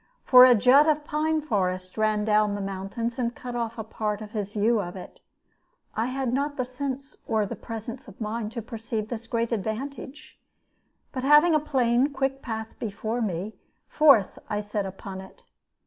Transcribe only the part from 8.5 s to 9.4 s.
to perceive this